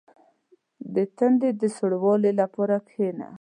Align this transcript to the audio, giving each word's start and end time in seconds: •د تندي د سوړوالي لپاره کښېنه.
•د 0.93 0.95
تندي 1.17 1.49
د 1.61 1.63
سوړوالي 1.75 2.31
لپاره 2.41 2.75
کښېنه. 2.87 3.27